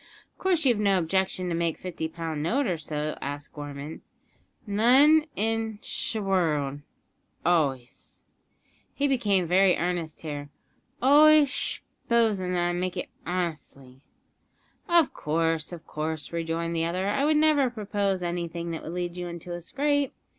"Of 0.31 0.39
course 0.39 0.65
you've 0.65 0.79
no 0.79 0.97
objection 0.97 1.47
to 1.49 1.53
make 1.53 1.77
a 1.77 1.81
fifty 1.81 2.07
pound 2.07 2.41
note 2.41 2.65
or 2.65 2.79
so?" 2.79 3.15
asked 3.21 3.53
Gorman. 3.53 4.01
"None 4.65 5.27
in 5.35 5.77
sh' 5.83 6.15
wo'ld; 6.15 6.79
always," 7.45 8.23
he 8.95 9.07
became 9.07 9.45
very 9.45 9.77
earnest 9.77 10.21
here, 10.21 10.49
"always 11.03 11.49
sh'posin' 11.49 12.51
that 12.55 12.69
I 12.69 12.73
make 12.73 12.97
it 12.97 13.09
honestly." 13.27 14.01
"Of 14.89 15.13
course, 15.13 15.71
of 15.71 15.85
course," 15.85 16.33
rejoined 16.33 16.75
the 16.75 16.85
other; 16.85 17.07
"I 17.07 17.23
would 17.23 17.37
never 17.37 17.69
propose 17.69 18.23
anything 18.23 18.71
that 18.71 18.81
would 18.81 18.93
lead 18.93 19.17
you 19.17 19.27
into 19.27 19.53
a 19.53 19.61
scrape. 19.61 20.13